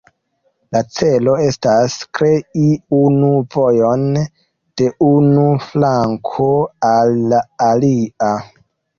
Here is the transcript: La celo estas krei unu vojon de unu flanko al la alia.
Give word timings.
La 0.75 0.79
celo 0.99 1.33
estas 1.47 1.97
krei 2.19 2.69
unu 2.99 3.27
vojon 3.55 4.07
de 4.81 4.87
unu 5.09 5.43
flanko 5.67 6.47
al 6.93 7.13
la 7.35 7.43
alia. 7.67 8.31